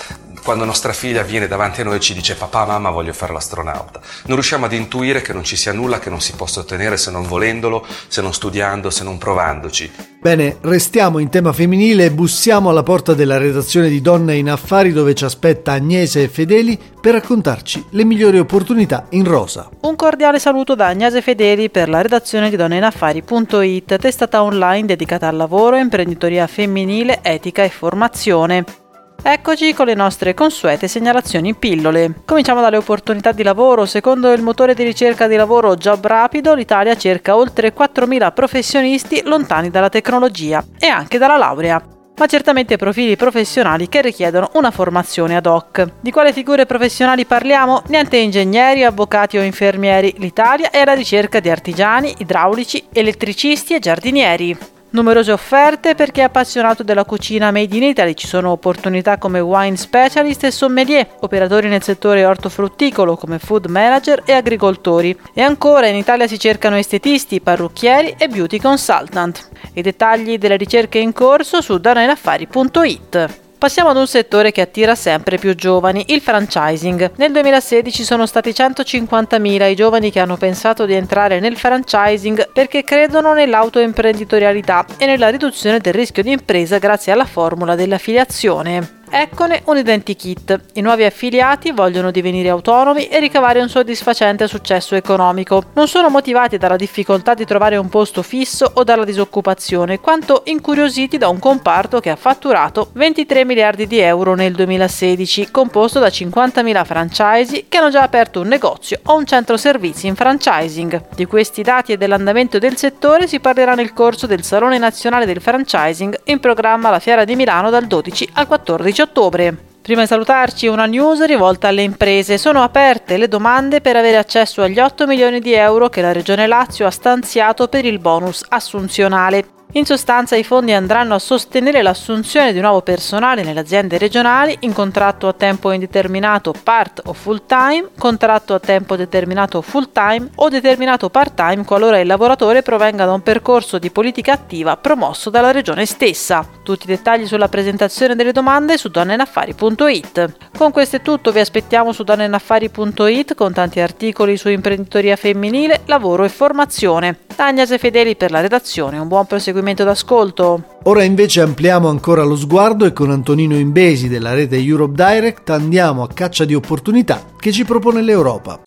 quando 0.42 0.64
nostra 0.64 0.92
figlia 0.92 1.22
viene 1.22 1.46
davanti 1.46 1.80
a 1.80 1.84
noi 1.84 1.96
e 1.96 2.00
ci 2.00 2.14
dice 2.14 2.34
papà, 2.34 2.64
mamma, 2.64 2.90
voglio 2.90 3.12
fare 3.12 3.32
l'astronauta. 3.32 4.00
Non 4.24 4.36
riusciamo 4.36 4.66
ad 4.66 4.72
intuire 4.72 5.22
che 5.22 5.32
non 5.32 5.44
ci 5.44 5.56
sia 5.56 5.72
nulla 5.72 5.98
che 5.98 6.10
non 6.10 6.20
si 6.20 6.32
possa 6.32 6.60
ottenere 6.60 6.96
se 6.96 7.10
non 7.10 7.26
volendolo, 7.26 7.86
se 8.08 8.20
non 8.20 8.34
studiando, 8.34 8.90
se 8.90 9.04
non 9.04 9.18
provandoci. 9.18 9.90
Bene, 10.20 10.58
restiamo 10.60 11.18
in 11.18 11.30
tema 11.30 11.52
femminile 11.52 12.04
e 12.04 12.10
bussiamo 12.12 12.70
alla 12.70 12.82
porta 12.82 13.14
della 13.14 13.38
redazione 13.38 13.88
di 13.88 14.00
Donne 14.00 14.36
in 14.36 14.50
Affari 14.50 14.92
dove 14.92 15.14
ci 15.14 15.24
aspetta 15.24 15.72
Agnese 15.72 16.22
e 16.22 16.28
Fedeli 16.28 16.78
per 17.00 17.14
raccontarci 17.14 17.86
le 17.90 18.04
migliori 18.04 18.38
opportunità 18.38 19.06
in 19.10 19.24
rosa. 19.24 19.68
Un 19.80 19.96
cordiale 19.96 20.38
saluto 20.38 20.74
da 20.74 20.86
Agnese 20.86 21.22
Fedeli 21.22 21.70
per 21.70 21.88
la 21.88 22.02
redazione 22.02 22.50
di 22.50 22.56
donneinaffari.it, 22.56 23.96
testata 23.96 24.42
online 24.42 24.86
dedicata 24.86 25.26
al 25.28 25.36
lavoro, 25.36 25.76
imprenditoria 25.76 26.46
femminile, 26.46 27.18
etica 27.22 27.64
e 27.64 27.68
formazione. 27.68 28.81
Eccoci 29.24 29.72
con 29.72 29.86
le 29.86 29.94
nostre 29.94 30.34
consuete 30.34 30.88
segnalazioni 30.88 31.50
in 31.50 31.54
pillole. 31.56 32.12
Cominciamo 32.24 32.60
dalle 32.60 32.78
opportunità 32.78 33.30
di 33.30 33.44
lavoro. 33.44 33.86
Secondo 33.86 34.32
il 34.32 34.42
motore 34.42 34.74
di 34.74 34.82
ricerca 34.82 35.28
di 35.28 35.36
lavoro 35.36 35.76
Job 35.76 36.04
Rapido, 36.04 36.54
l'Italia 36.54 36.96
cerca 36.96 37.36
oltre 37.36 37.72
4.000 37.72 38.32
professionisti 38.32 39.22
lontani 39.24 39.70
dalla 39.70 39.90
tecnologia 39.90 40.64
e 40.76 40.88
anche 40.88 41.18
dalla 41.18 41.36
laurea 41.36 41.80
ma 42.14 42.26
certamente 42.26 42.76
profili 42.76 43.16
professionali 43.16 43.88
che 43.88 44.02
richiedono 44.02 44.50
una 44.54 44.70
formazione 44.70 45.34
ad 45.34 45.46
hoc. 45.46 45.84
Di 46.00 46.10
quale 46.10 46.32
figure 46.32 46.66
professionali 46.66 47.24
parliamo? 47.24 47.82
Niente 47.88 48.16
ingegneri, 48.16 48.84
avvocati 48.84 49.38
o 49.38 49.42
infermieri. 49.42 50.14
L'Italia 50.18 50.70
è 50.70 50.80
alla 50.80 50.92
ricerca 50.92 51.40
di 51.40 51.48
artigiani, 51.48 52.14
idraulici, 52.18 52.84
elettricisti 52.92 53.74
e 53.74 53.78
giardinieri. 53.80 54.56
Numerose 54.92 55.32
offerte 55.32 55.94
per 55.94 56.10
chi 56.12 56.20
è 56.20 56.24
appassionato 56.24 56.82
della 56.82 57.06
cucina 57.06 57.50
made 57.50 57.74
in 57.74 57.82
Italy, 57.82 58.12
ci 58.12 58.26
sono 58.26 58.50
opportunità 58.50 59.16
come 59.16 59.40
wine 59.40 59.76
specialist 59.76 60.44
e 60.44 60.50
sommelier, 60.50 61.16
operatori 61.20 61.68
nel 61.68 61.82
settore 61.82 62.26
ortofrutticolo 62.26 63.16
come 63.16 63.38
food 63.38 63.66
manager 63.66 64.22
e 64.26 64.32
agricoltori. 64.32 65.18
E 65.32 65.40
ancora 65.40 65.86
in 65.86 65.96
Italia 65.96 66.26
si 66.26 66.38
cercano 66.38 66.76
estetisti, 66.76 67.40
parrucchieri 67.40 68.16
e 68.18 68.28
beauty 68.28 68.58
consultant. 68.58 69.48
I 69.72 69.80
dettagli 69.80 70.36
delle 70.36 70.56
ricerche 70.56 70.98
in 70.98 71.14
corso 71.14 71.62
su 71.62 71.78
danainaffari.it. 71.78 73.41
Passiamo 73.62 73.90
ad 73.90 73.96
un 73.96 74.08
settore 74.08 74.50
che 74.50 74.60
attira 74.60 74.96
sempre 74.96 75.38
più 75.38 75.54
giovani, 75.54 76.06
il 76.08 76.20
franchising. 76.20 77.12
Nel 77.14 77.30
2016 77.30 78.02
sono 78.02 78.26
stati 78.26 78.50
150.000 78.50 79.70
i 79.70 79.76
giovani 79.76 80.10
che 80.10 80.18
hanno 80.18 80.36
pensato 80.36 80.84
di 80.84 80.94
entrare 80.94 81.38
nel 81.38 81.56
franchising 81.56 82.50
perché 82.52 82.82
credono 82.82 83.34
nell'autoimprenditorialità 83.34 84.84
e 84.98 85.06
nella 85.06 85.28
riduzione 85.28 85.78
del 85.78 85.94
rischio 85.94 86.24
di 86.24 86.32
impresa 86.32 86.78
grazie 86.78 87.12
alla 87.12 87.24
formula 87.24 87.76
dell'affiliazione. 87.76 89.01
Eccone 89.14 89.60
un 89.66 89.76
identikit. 89.76 90.58
I 90.72 90.80
nuovi 90.80 91.04
affiliati 91.04 91.70
vogliono 91.70 92.10
divenire 92.10 92.48
autonomi 92.48 93.08
e 93.08 93.20
ricavare 93.20 93.60
un 93.60 93.68
soddisfacente 93.68 94.48
successo 94.48 94.94
economico. 94.94 95.64
Non 95.74 95.86
sono 95.86 96.08
motivati 96.08 96.56
dalla 96.56 96.76
difficoltà 96.76 97.34
di 97.34 97.44
trovare 97.44 97.76
un 97.76 97.90
posto 97.90 98.22
fisso 98.22 98.70
o 98.72 98.84
dalla 98.84 99.04
disoccupazione, 99.04 100.00
quanto 100.00 100.44
incuriositi 100.46 101.18
da 101.18 101.28
un 101.28 101.38
comparto 101.38 102.00
che 102.00 102.08
ha 102.08 102.16
fatturato 102.16 102.88
23 102.94 103.44
miliardi 103.44 103.86
di 103.86 103.98
euro 103.98 104.34
nel 104.34 104.54
2016, 104.54 105.50
composto 105.50 105.98
da 105.98 106.08
50.000 106.08 106.82
franchise 106.86 107.66
che 107.68 107.76
hanno 107.76 107.90
già 107.90 108.00
aperto 108.00 108.40
un 108.40 108.48
negozio 108.48 108.98
o 109.04 109.16
un 109.18 109.26
centro 109.26 109.58
servizi 109.58 110.06
in 110.06 110.14
franchising. 110.14 111.08
Di 111.14 111.26
questi 111.26 111.60
dati 111.60 111.92
e 111.92 111.98
dell'andamento 111.98 112.58
del 112.58 112.78
settore 112.78 113.28
si 113.28 113.40
parlerà 113.40 113.74
nel 113.74 113.92
corso 113.92 114.26
del 114.26 114.42
Salone 114.42 114.78
Nazionale 114.78 115.26
del 115.26 115.42
Franchising 115.42 116.18
in 116.24 116.40
programma 116.40 116.88
alla 116.88 116.98
Fiera 116.98 117.24
di 117.24 117.36
Milano 117.36 117.68
dal 117.68 117.86
12 117.86 118.30
al 118.32 118.46
14 118.46 119.00
ottobre. 119.02 119.70
Prima 119.82 120.02
di 120.02 120.06
salutarci 120.06 120.68
una 120.68 120.86
news 120.86 121.24
rivolta 121.24 121.68
alle 121.68 121.82
imprese. 121.82 122.38
Sono 122.38 122.62
aperte 122.62 123.16
le 123.16 123.26
domande 123.26 123.80
per 123.80 123.96
avere 123.96 124.16
accesso 124.16 124.62
agli 124.62 124.78
8 124.78 125.06
milioni 125.06 125.40
di 125.40 125.52
euro 125.52 125.88
che 125.88 126.00
la 126.00 126.12
Regione 126.12 126.46
Lazio 126.46 126.86
ha 126.86 126.90
stanziato 126.90 127.66
per 127.66 127.84
il 127.84 127.98
bonus 127.98 128.44
assunzionale. 128.48 129.61
In 129.74 129.86
sostanza 129.86 130.36
i 130.36 130.44
fondi 130.44 130.74
andranno 130.74 131.14
a 131.14 131.18
sostenere 131.18 131.80
l'assunzione 131.80 132.52
di 132.52 132.60
nuovo 132.60 132.82
personale 132.82 133.42
nelle 133.42 133.60
aziende 133.60 133.96
regionali 133.96 134.54
in 134.60 134.74
contratto 134.74 135.28
a 135.28 135.32
tempo 135.32 135.72
indeterminato 135.72 136.52
part 136.62 137.00
o 137.06 137.14
full 137.14 137.46
time, 137.46 137.88
contratto 137.96 138.52
a 138.52 138.60
tempo 138.60 138.96
determinato 138.96 139.62
full 139.62 139.88
time 139.90 140.28
o 140.34 140.50
determinato 140.50 141.08
part 141.08 141.34
time 141.34 141.64
qualora 141.64 141.98
il 141.98 142.06
lavoratore 142.06 142.60
provenga 142.60 143.06
da 143.06 143.14
un 143.14 143.22
percorso 143.22 143.78
di 143.78 143.90
politica 143.90 144.32
attiva 144.32 144.76
promosso 144.76 145.30
dalla 145.30 145.52
regione 145.52 145.86
stessa. 145.86 146.46
Tutti 146.62 146.84
i 146.84 146.88
dettagli 146.88 147.26
sulla 147.26 147.48
presentazione 147.48 148.14
delle 148.14 148.32
domande 148.32 148.76
su 148.76 148.90
donnenaffari.it. 148.90 150.50
Con 150.54 150.70
questo 150.70 150.96
è 150.96 151.00
tutto, 151.00 151.32
vi 151.32 151.40
aspettiamo 151.40 151.92
su 151.92 152.02
donnenaffari.it 152.02 153.34
con 153.34 153.54
tanti 153.54 153.80
articoli 153.80 154.36
su 154.36 154.50
imprenditoria 154.50 155.16
femminile, 155.16 155.80
lavoro 155.86 156.24
e 156.24 156.28
formazione. 156.28 157.20
Agnese 157.36 157.78
Fedeli 157.78 158.14
per 158.14 158.30
la 158.30 158.40
redazione, 158.40 158.98
un 158.98 159.08
buon 159.08 159.26
proseguimento 159.26 159.60
d'ascolto. 159.62 160.64
Ora 160.84 161.04
invece 161.04 161.40
ampliamo 161.40 161.88
ancora 161.88 162.24
lo 162.24 162.36
sguardo 162.36 162.84
e 162.84 162.92
con 162.92 163.10
Antonino 163.10 163.56
Imbesi 163.56 164.08
della 164.08 164.34
rete 164.34 164.56
Europe 164.56 164.94
Direct 164.94 165.48
andiamo 165.50 166.02
a 166.02 166.08
caccia 166.08 166.44
di 166.44 166.54
opportunità 166.54 167.24
che 167.38 167.52
ci 167.52 167.64
propone 167.64 168.02
l'Europa. 168.02 168.60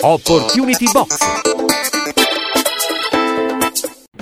Opportunity 0.00 0.86
Box 0.92 1.77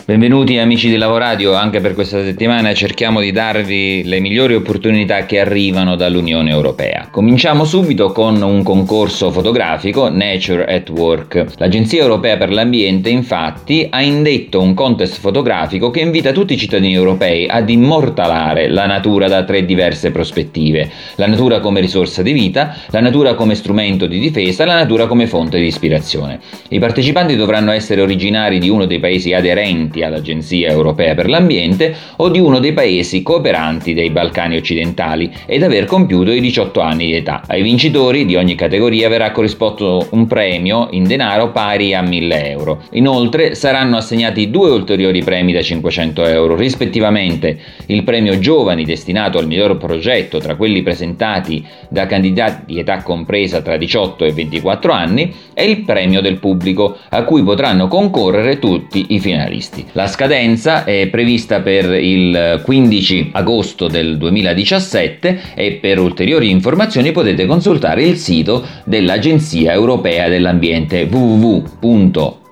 Benvenuti 0.08 0.56
amici 0.56 0.88
di 0.88 0.98
Lavoradio, 0.98 1.54
anche 1.54 1.80
per 1.80 1.94
questa 1.94 2.22
settimana 2.22 2.72
cerchiamo 2.74 3.20
di 3.20 3.32
darvi 3.32 4.04
le 4.04 4.20
migliori 4.20 4.54
opportunità 4.54 5.26
che 5.26 5.40
arrivano 5.40 5.96
dall'Unione 5.96 6.48
Europea. 6.48 7.08
Cominciamo 7.10 7.64
subito 7.64 8.12
con 8.12 8.40
un 8.40 8.62
concorso 8.62 9.32
fotografico, 9.32 10.08
Nature 10.08 10.64
at 10.66 10.90
Work. 10.90 11.46
L'Agenzia 11.56 12.02
Europea 12.02 12.36
per 12.36 12.52
l'Ambiente 12.52 13.08
infatti 13.08 13.88
ha 13.90 14.00
indetto 14.00 14.60
un 14.60 14.74
contest 14.74 15.18
fotografico 15.18 15.90
che 15.90 16.02
invita 16.02 16.30
tutti 16.30 16.52
i 16.52 16.56
cittadini 16.56 16.94
europei 16.94 17.48
ad 17.48 17.68
immortalare 17.68 18.68
la 18.68 18.86
natura 18.86 19.26
da 19.26 19.42
tre 19.42 19.64
diverse 19.64 20.12
prospettive. 20.12 20.88
La 21.16 21.26
natura 21.26 21.58
come 21.58 21.80
risorsa 21.80 22.22
di 22.22 22.30
vita, 22.30 22.76
la 22.90 23.00
natura 23.00 23.34
come 23.34 23.56
strumento 23.56 24.06
di 24.06 24.20
difesa, 24.20 24.64
la 24.66 24.76
natura 24.76 25.08
come 25.08 25.26
fonte 25.26 25.58
di 25.58 25.66
ispirazione. 25.66 26.38
I 26.68 26.78
partecipanti 26.78 27.34
dovranno 27.34 27.72
essere 27.72 28.02
originari 28.02 28.60
di 28.60 28.68
uno 28.68 28.84
dei 28.84 29.00
paesi 29.00 29.32
aderenti 29.32 29.94
iscritti 29.96 30.02
all'Agenzia 30.02 30.68
Europea 30.68 31.14
per 31.14 31.28
l'Ambiente 31.28 31.94
o 32.16 32.28
di 32.28 32.38
uno 32.38 32.58
dei 32.58 32.72
paesi 32.72 33.22
cooperanti 33.22 33.94
dei 33.94 34.10
Balcani 34.10 34.56
occidentali 34.56 35.32
ed 35.46 35.62
aver 35.62 35.86
compiuto 35.86 36.30
i 36.30 36.40
18 36.40 36.80
anni 36.80 37.06
di 37.06 37.14
età. 37.14 37.42
Ai 37.46 37.62
vincitori 37.62 38.26
di 38.26 38.36
ogni 38.36 38.54
categoria 38.54 39.08
verrà 39.08 39.30
corrisposto 39.30 40.08
un 40.10 40.26
premio 40.26 40.88
in 40.90 41.04
denaro 41.04 41.50
pari 41.50 41.94
a 41.94 42.02
1000 42.02 42.50
euro. 42.50 42.82
Inoltre 42.92 43.54
saranno 43.54 43.96
assegnati 43.96 44.50
due 44.50 44.70
ulteriori 44.70 45.22
premi 45.22 45.52
da 45.52 45.62
500 45.62 46.26
euro, 46.26 46.56
rispettivamente 46.56 47.58
il 47.86 48.02
premio 48.02 48.38
Giovani 48.38 48.84
destinato 48.84 49.38
al 49.38 49.46
miglior 49.46 49.76
progetto 49.76 50.38
tra 50.38 50.56
quelli 50.56 50.82
presentati 50.82 51.64
da 51.88 52.06
candidati 52.06 52.62
di 52.66 52.78
età 52.80 53.02
compresa 53.02 53.62
tra 53.62 53.76
18 53.76 54.24
e 54.24 54.32
24 54.32 54.92
anni 54.92 55.32
e 55.54 55.64
il 55.64 55.84
premio 55.84 56.20
del 56.20 56.38
pubblico 56.38 56.96
a 57.10 57.22
cui 57.24 57.42
potranno 57.42 57.88
concorrere 57.88 58.58
tutti 58.58 59.06
i 59.10 59.20
finalisti. 59.20 59.85
La 59.92 60.06
scadenza 60.06 60.84
è 60.84 61.08
prevista 61.08 61.60
per 61.60 61.90
il 61.94 62.60
15 62.62 63.30
agosto 63.32 63.88
del 63.88 64.18
2017 64.18 65.40
e 65.54 65.78
per 65.80 65.98
ulteriori 65.98 66.50
informazioni 66.50 67.12
potete 67.12 67.46
consultare 67.46 68.02
il 68.02 68.16
sito 68.16 68.64
dell'Agenzia 68.84 69.72
Europea 69.72 70.28
dell'Ambiente 70.28 71.08
www.eea.com 71.10 72.44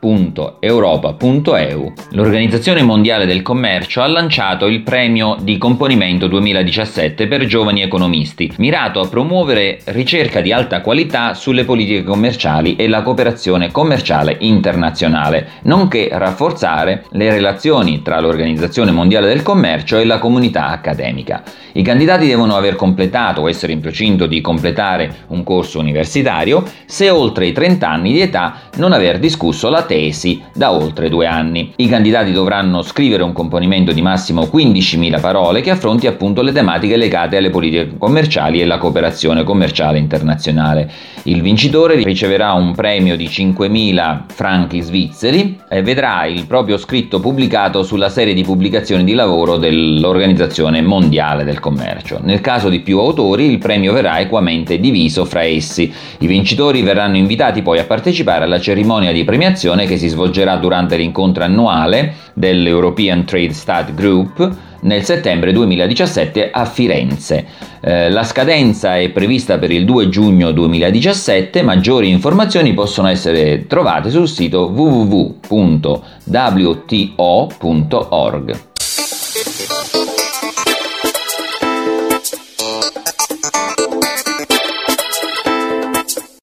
www.europa.eu, 0.00 1.92
l'Organizzazione 2.12 2.82
Mondiale 2.82 3.26
del 3.26 3.42
Commercio 3.42 4.00
ha 4.00 4.06
lanciato 4.06 4.66
il 4.66 4.80
premio 4.80 5.36
di 5.40 5.58
componimento 5.58 6.26
2017 6.26 7.26
per 7.26 7.44
giovani 7.44 7.82
economisti, 7.82 8.50
mirato 8.56 9.00
a 9.00 9.08
promuovere 9.08 9.80
ricerca 9.86 10.40
di 10.40 10.52
alta 10.52 10.80
qualità 10.80 11.34
sulle 11.34 11.64
politiche 11.64 12.02
commerciali 12.02 12.76
e 12.76 12.88
la 12.88 13.02
cooperazione 13.02 13.70
commerciale 13.70 14.36
internazionale, 14.40 15.48
nonché 15.62 16.08
rafforzare 16.10 17.04
le 17.10 17.30
relazioni 17.30 18.00
tra 18.00 18.20
l'Organizzazione 18.20 18.90
Mondiale 18.90 19.28
del 19.28 19.42
Commercio 19.42 19.98
e 19.98 20.04
la 20.04 20.18
comunità 20.18 20.68
accademica. 20.68 21.42
I 21.72 21.82
candidati 21.82 22.26
devono 22.26 22.56
aver 22.56 22.74
completato 22.74 23.42
o 23.42 23.48
essere 23.48 23.72
in 23.72 23.80
procinto 23.80 24.26
di 24.26 24.40
completare 24.40 25.24
un 25.28 25.44
corso 25.44 25.78
universitario 25.78 26.64
se 26.86 27.10
oltre 27.10 27.46
i 27.46 27.52
30 27.52 27.88
anni 27.88 28.12
di 28.12 28.20
età 28.20 28.54
non 28.76 28.92
aver 28.92 29.18
discusso 29.18 29.68
la 29.68 29.82
tesi 29.90 30.40
da 30.54 30.70
oltre 30.70 31.08
due 31.08 31.26
anni. 31.26 31.72
I 31.74 31.88
candidati 31.88 32.30
dovranno 32.30 32.80
scrivere 32.82 33.24
un 33.24 33.32
componimento 33.32 33.90
di 33.90 34.00
massimo 34.00 34.42
15.000 34.42 35.20
parole 35.20 35.62
che 35.62 35.70
affronti 35.70 36.06
appunto 36.06 36.42
le 36.42 36.52
tematiche 36.52 36.96
legate 36.96 37.36
alle 37.36 37.50
politiche 37.50 37.98
commerciali 37.98 38.60
e 38.60 38.66
la 38.66 38.78
cooperazione 38.78 39.42
commerciale 39.42 39.98
internazionale. 39.98 40.88
Il 41.24 41.42
vincitore 41.42 41.96
riceverà 41.96 42.52
un 42.52 42.72
premio 42.72 43.16
di 43.16 43.26
5.000 43.26 44.20
franchi 44.28 44.80
svizzeri 44.80 45.58
e 45.68 45.82
vedrà 45.82 46.24
il 46.24 46.46
proprio 46.46 46.76
scritto 46.76 47.18
pubblicato 47.18 47.82
sulla 47.82 48.08
serie 48.08 48.32
di 48.32 48.44
pubblicazioni 48.44 49.02
di 49.02 49.14
lavoro 49.14 49.56
dell'Organizzazione 49.56 50.82
Mondiale 50.82 51.42
del 51.42 51.58
Commercio. 51.58 52.20
Nel 52.22 52.40
caso 52.40 52.68
di 52.68 52.78
più 52.78 53.00
autori 53.00 53.50
il 53.50 53.58
premio 53.58 53.92
verrà 53.92 54.20
equamente 54.20 54.78
diviso 54.78 55.24
fra 55.24 55.42
essi. 55.42 55.92
I 56.18 56.26
vincitori 56.28 56.82
verranno 56.82 57.16
invitati 57.16 57.60
poi 57.62 57.80
a 57.80 57.84
partecipare 57.84 58.44
alla 58.44 58.60
cerimonia 58.60 59.10
di 59.10 59.24
premiazione 59.24 59.79
riunione 59.80 59.86
che 59.86 59.96
si 59.96 60.08
svolgerà 60.08 60.56
durante 60.56 60.96
l'incontro 60.96 61.44
annuale 61.44 62.14
dell'European 62.34 63.24
Trade 63.24 63.52
Stat 63.52 63.94
Group 63.94 64.56
nel 64.82 65.04
settembre 65.04 65.52
2017 65.52 66.50
a 66.50 66.64
Firenze. 66.64 67.44
Eh, 67.80 68.10
la 68.10 68.24
scadenza 68.24 68.96
è 68.96 69.10
prevista 69.10 69.58
per 69.58 69.70
il 69.70 69.84
2 69.84 70.08
giugno 70.08 70.52
2017, 70.52 71.62
maggiori 71.62 72.08
informazioni 72.08 72.72
possono 72.72 73.08
essere 73.08 73.66
trovate 73.66 74.10
sul 74.10 74.28
sito 74.28 74.70
www.wto.org. 74.72 75.98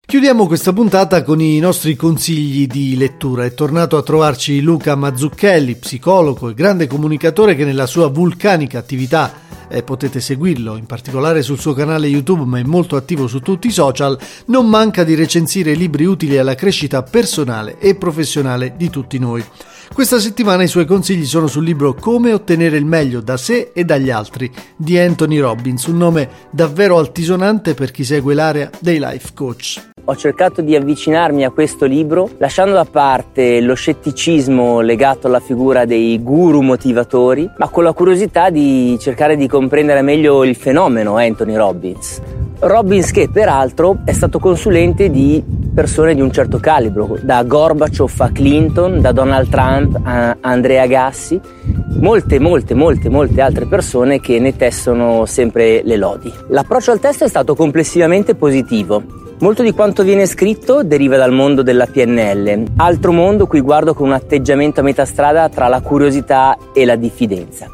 Chiudiamo 0.08 0.48
questa 0.48 0.72
puntata 0.72 1.22
con 1.22 1.42
i 1.42 1.60
nostri 1.60 1.98
consigli 1.98 2.66
di 2.66 2.96
lettura. 2.96 3.44
È 3.44 3.54
tornato 3.54 3.98
a 3.98 4.02
trovarci 4.02 4.62
Luca 4.62 4.96
Mazzucchelli, 4.96 5.76
psicologo 5.76 6.48
e 6.48 6.54
grande 6.54 6.88
comunicatore 6.88 7.56
che 7.56 7.66
nella 7.66 7.86
sua 7.86 8.08
vulcanica 8.08 8.80
attività 8.80 9.34
eh, 9.68 9.84
potete 9.84 10.22
seguirlo 10.22 10.78
in 10.78 10.86
particolare 10.86 11.42
sul 11.42 11.60
suo 11.60 11.74
canale 11.74 12.08
YouTube, 12.08 12.46
ma 12.46 12.58
è 12.58 12.64
molto 12.64 12.96
attivo 12.96 13.28
su 13.28 13.42
tutti 13.42 13.68
i 13.68 13.72
social, 13.72 14.18
non 14.46 14.70
manca 14.70 15.04
di 15.04 15.14
recensire 15.14 15.74
libri 15.74 16.06
utili 16.06 16.38
alla 16.38 16.56
crescita 16.56 17.04
personale 17.04 17.78
e 17.78 17.96
professionale 17.96 18.76
di 18.78 18.90
tutti 18.90 19.20
noi. 19.20 19.44
Questa 19.94 20.22
settimana 20.22 20.64
i 20.64 20.70
suoi 20.70 20.86
consigli 20.86 21.26
sono 21.26 21.48
sul 21.48 21.66
libro 21.66 21.94
Come 21.94 22.32
ottenere 22.32 22.78
il 22.78 22.86
meglio 22.86 23.20
da 23.20 23.36
sé 23.36 23.72
e 23.74 23.84
dagli 23.84 24.10
altri 24.10 24.50
di 24.78 24.98
Anthony 24.98 25.40
Robbins, 25.40 25.84
un 25.88 25.98
nome 25.98 26.30
davvero 26.50 26.98
altisonante 26.98 27.74
per 27.74 27.92
chi 27.92 28.06
segue 28.06 28.34
l'area 28.34 28.70
dei 28.80 29.00
life 29.00 29.32
coach 29.34 29.96
ho 30.10 30.16
cercato 30.16 30.62
di 30.62 30.74
avvicinarmi 30.74 31.44
a 31.44 31.50
questo 31.50 31.84
libro 31.84 32.30
lasciando 32.38 32.74
da 32.74 32.86
parte 32.86 33.60
lo 33.60 33.74
scetticismo 33.74 34.80
legato 34.80 35.28
alla 35.28 35.42
figura 35.42 35.84
dei 35.84 36.24
guru 36.24 36.62
motivatori, 36.62 37.50
ma 37.58 37.68
con 37.68 37.84
la 37.84 37.92
curiosità 37.92 38.50
di 38.50 38.98
cercare 39.02 39.36
di 39.36 39.48
comprendere 39.48 40.02
meglio 40.02 40.46
il 40.46 40.56
fenomeno 40.56 41.18
Anthony 41.18 41.56
Robbins. 41.56 42.22
Robbins 42.60 43.12
che 43.12 43.30
peraltro 43.30 43.98
è 44.06 44.14
stato 44.14 44.40
consulente 44.40 45.10
di 45.10 45.44
persone 45.76 46.16
di 46.16 46.22
un 46.22 46.32
certo 46.32 46.58
calibro, 46.58 47.18
da 47.22 47.44
Gorbaciov 47.44 48.14
a 48.20 48.30
Clinton, 48.30 49.02
da 49.02 49.12
Donald 49.12 49.50
Trump 49.50 50.00
a 50.04 50.38
Andrea 50.40 50.88
Gassi, 50.88 51.40
molte, 52.00 52.40
molte, 52.40 52.74
molte, 52.74 53.10
molte 53.10 53.42
altre 53.42 53.66
persone 53.66 54.22
che 54.22 54.40
ne 54.40 54.56
tessono 54.56 55.26
sempre 55.26 55.82
le 55.84 55.98
lodi. 55.98 56.34
L'approccio 56.48 56.92
al 56.92 57.00
testo 57.00 57.26
è 57.26 57.28
stato 57.28 57.56
complessivamente 57.56 58.36
positivo. 58.36 59.27
Molto 59.40 59.62
di 59.62 59.72
quanto 59.72 60.02
viene 60.02 60.26
scritto 60.26 60.82
deriva 60.82 61.16
dal 61.16 61.32
mondo 61.32 61.62
della 61.62 61.86
PNL, 61.86 62.64
altro 62.78 63.12
mondo 63.12 63.46
cui 63.46 63.62
guardo 63.62 63.94
con 63.94 64.08
un 64.08 64.14
atteggiamento 64.14 64.80
a 64.80 64.84
metà 64.84 65.06
strada 65.06 65.48
tra 65.48 65.68
la 65.68 65.80
curiosità 65.82 66.58
e 66.74 66.86
la 66.86 66.96
diffidenza. 66.96 67.68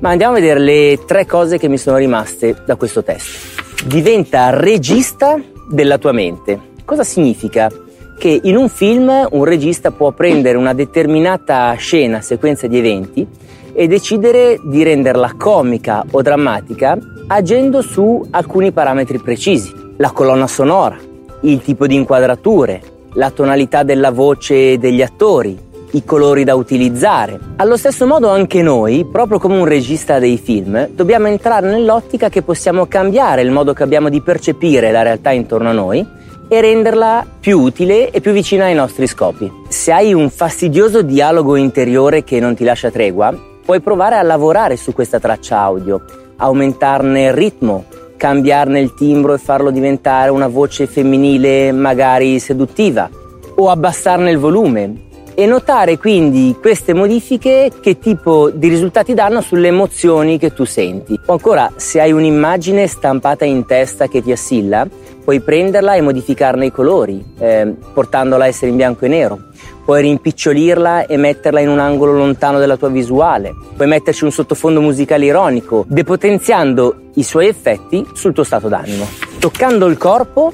Ma 0.00 0.10
andiamo 0.10 0.32
a 0.32 0.40
vedere 0.40 0.58
le 0.58 0.98
tre 1.06 1.24
cose 1.24 1.56
che 1.56 1.68
mi 1.68 1.78
sono 1.78 1.98
rimaste 1.98 2.56
da 2.66 2.74
questo 2.74 3.04
testo. 3.04 3.62
Diventa 3.86 4.50
regista 4.50 5.40
della 5.70 5.98
tua 5.98 6.10
mente. 6.10 6.58
Cosa 6.84 7.04
significa? 7.04 7.70
Che 8.18 8.40
in 8.42 8.56
un 8.56 8.68
film 8.68 9.28
un 9.30 9.44
regista 9.44 9.92
può 9.92 10.10
prendere 10.10 10.58
una 10.58 10.74
determinata 10.74 11.72
scena, 11.74 12.22
sequenza 12.22 12.66
di 12.66 12.78
eventi 12.78 13.24
e 13.72 13.86
decidere 13.86 14.58
di 14.64 14.82
renderla 14.82 15.34
comica 15.38 16.04
o 16.10 16.20
drammatica 16.22 16.98
agendo 17.28 17.82
su 17.82 18.26
alcuni 18.32 18.72
parametri 18.72 19.18
precisi 19.20 19.82
la 19.96 20.10
colonna 20.10 20.46
sonora, 20.46 20.96
il 21.42 21.62
tipo 21.62 21.86
di 21.86 21.94
inquadrature, 21.94 22.82
la 23.14 23.30
tonalità 23.30 23.82
della 23.82 24.10
voce 24.10 24.78
degli 24.78 25.02
attori, 25.02 25.56
i 25.92 26.04
colori 26.04 26.42
da 26.42 26.56
utilizzare. 26.56 27.38
Allo 27.56 27.76
stesso 27.76 28.06
modo 28.06 28.28
anche 28.28 28.62
noi, 28.62 29.06
proprio 29.10 29.38
come 29.38 29.56
un 29.56 29.64
regista 29.64 30.18
dei 30.18 30.36
film, 30.36 30.88
dobbiamo 30.88 31.28
entrare 31.28 31.68
nell'ottica 31.68 32.28
che 32.28 32.42
possiamo 32.42 32.86
cambiare 32.86 33.42
il 33.42 33.52
modo 33.52 33.72
che 33.72 33.84
abbiamo 33.84 34.08
di 34.08 34.20
percepire 34.20 34.90
la 34.90 35.02
realtà 35.02 35.30
intorno 35.30 35.68
a 35.68 35.72
noi 35.72 36.04
e 36.48 36.60
renderla 36.60 37.24
più 37.38 37.60
utile 37.60 38.10
e 38.10 38.20
più 38.20 38.32
vicina 38.32 38.64
ai 38.64 38.74
nostri 38.74 39.06
scopi. 39.06 39.50
Se 39.68 39.92
hai 39.92 40.12
un 40.12 40.28
fastidioso 40.30 41.02
dialogo 41.02 41.54
interiore 41.54 42.24
che 42.24 42.40
non 42.40 42.56
ti 42.56 42.64
lascia 42.64 42.90
tregua, 42.90 43.32
puoi 43.64 43.80
provare 43.80 44.16
a 44.16 44.22
lavorare 44.22 44.76
su 44.76 44.92
questa 44.92 45.20
traccia 45.20 45.60
audio, 45.60 46.02
aumentarne 46.36 47.26
il 47.26 47.32
ritmo, 47.32 47.84
cambiarne 48.16 48.80
il 48.80 48.94
timbro 48.94 49.34
e 49.34 49.38
farlo 49.38 49.70
diventare 49.70 50.30
una 50.30 50.48
voce 50.48 50.86
femminile 50.86 51.72
magari 51.72 52.38
seduttiva 52.38 53.08
o 53.56 53.70
abbassarne 53.70 54.30
il 54.30 54.38
volume 54.38 55.02
e 55.34 55.46
notare 55.46 55.98
quindi 55.98 56.56
queste 56.60 56.94
modifiche 56.94 57.70
che 57.80 57.98
tipo 57.98 58.50
di 58.50 58.68
risultati 58.68 59.14
danno 59.14 59.40
sulle 59.40 59.68
emozioni 59.68 60.38
che 60.38 60.52
tu 60.52 60.64
senti. 60.64 61.18
O 61.26 61.32
ancora, 61.32 61.72
se 61.76 62.00
hai 62.00 62.12
un'immagine 62.12 62.86
stampata 62.86 63.44
in 63.44 63.66
testa 63.66 64.06
che 64.06 64.22
ti 64.22 64.30
assilla, 64.30 64.86
puoi 65.24 65.40
prenderla 65.40 65.94
e 65.94 66.02
modificarne 66.02 66.66
i 66.66 66.70
colori, 66.70 67.24
eh, 67.38 67.74
portandola 67.92 68.44
a 68.44 68.46
essere 68.46 68.70
in 68.70 68.76
bianco 68.76 69.06
e 69.06 69.08
nero. 69.08 69.38
Puoi 69.84 70.02
rimpicciolirla 70.02 71.06
e 71.06 71.16
metterla 71.16 71.60
in 71.60 71.68
un 71.68 71.78
angolo 71.78 72.12
lontano 72.12 72.58
della 72.58 72.76
tua 72.76 72.88
visuale. 72.88 73.54
Puoi 73.74 73.88
metterci 73.88 74.24
un 74.24 74.30
sottofondo 74.30 74.80
musicale 74.80 75.24
ironico, 75.24 75.84
depotenziando 75.88 77.10
i 77.14 77.22
suoi 77.22 77.48
effetti 77.48 78.06
sul 78.12 78.32
tuo 78.32 78.44
stato 78.44 78.68
d'animo. 78.68 79.06
Toccando 79.38 79.86
il 79.86 79.98
corpo, 79.98 80.52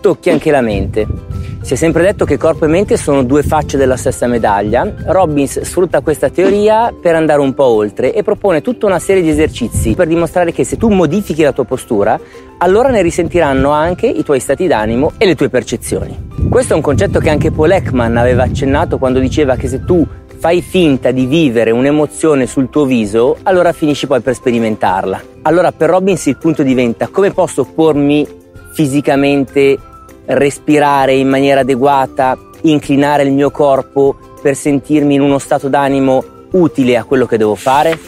tocchi 0.00 0.30
anche 0.30 0.50
la 0.50 0.60
mente. 0.60 1.31
Si 1.62 1.74
è 1.74 1.76
sempre 1.76 2.02
detto 2.02 2.24
che 2.24 2.38
corpo 2.38 2.64
e 2.64 2.68
mente 2.68 2.96
sono 2.96 3.22
due 3.22 3.44
facce 3.44 3.76
della 3.76 3.96
stessa 3.96 4.26
medaglia. 4.26 4.92
Robbins 5.06 5.60
sfrutta 5.60 6.00
questa 6.00 6.28
teoria 6.28 6.92
per 6.92 7.14
andare 7.14 7.40
un 7.40 7.54
po' 7.54 7.66
oltre 7.66 8.12
e 8.12 8.24
propone 8.24 8.60
tutta 8.62 8.86
una 8.86 8.98
serie 8.98 9.22
di 9.22 9.30
esercizi 9.30 9.94
per 9.94 10.08
dimostrare 10.08 10.52
che 10.52 10.64
se 10.64 10.76
tu 10.76 10.88
modifichi 10.88 11.42
la 11.42 11.52
tua 11.52 11.64
postura, 11.64 12.18
allora 12.58 12.88
ne 12.90 13.00
risentiranno 13.00 13.70
anche 13.70 14.08
i 14.08 14.24
tuoi 14.24 14.40
stati 14.40 14.66
d'animo 14.66 15.12
e 15.16 15.24
le 15.24 15.36
tue 15.36 15.50
percezioni. 15.50 16.30
Questo 16.50 16.72
è 16.72 16.76
un 16.76 16.82
concetto 16.82 17.20
che 17.20 17.30
anche 17.30 17.52
Paul 17.52 17.70
Ekman 17.70 18.16
aveva 18.16 18.42
accennato 18.42 18.98
quando 18.98 19.20
diceva 19.20 19.54
che 19.54 19.68
se 19.68 19.84
tu 19.84 20.04
fai 20.38 20.62
finta 20.62 21.12
di 21.12 21.26
vivere 21.26 21.70
un'emozione 21.70 22.46
sul 22.46 22.70
tuo 22.70 22.86
viso, 22.86 23.36
allora 23.44 23.72
finisci 23.72 24.08
poi 24.08 24.20
per 24.20 24.34
sperimentarla. 24.34 25.22
Allora 25.42 25.70
per 25.70 25.90
Robbins 25.90 26.26
il 26.26 26.38
punto 26.38 26.64
diventa 26.64 27.06
come 27.06 27.30
posso 27.30 27.64
pormi 27.64 28.26
fisicamente 28.74 29.78
respirare 30.26 31.14
in 31.14 31.28
maniera 31.28 31.60
adeguata, 31.60 32.38
inclinare 32.62 33.22
il 33.24 33.32
mio 33.32 33.50
corpo 33.50 34.16
per 34.40 34.56
sentirmi 34.56 35.14
in 35.14 35.20
uno 35.20 35.38
stato 35.38 35.68
d'animo 35.68 36.24
utile 36.52 36.96
a 36.96 37.04
quello 37.04 37.26
che 37.26 37.36
devo 37.36 37.54
fare? 37.54 37.98